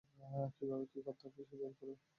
কীভাবে 0.55 0.85
কী 0.91 0.99
করতে 1.05 1.23
হবে 1.27 1.43
বের 1.51 1.73
করো। 1.79 1.93